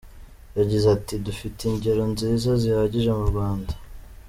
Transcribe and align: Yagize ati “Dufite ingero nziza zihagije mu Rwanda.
Yagize 0.57 0.85
ati 0.95 1.13
“Dufite 1.25 1.59
ingero 1.69 2.03
nziza 2.13 2.49
zihagije 2.61 3.09
mu 3.17 3.25
Rwanda. 3.31 3.73